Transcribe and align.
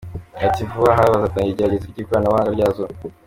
Ati 0.45 0.61
“Vuba 0.69 0.89
aha 0.93 1.03
bazatangira 1.13 1.53
igeregeza 1.65 1.87
ry’ikoranabuhanga 1.91 2.51
ryazo. 2.57 2.83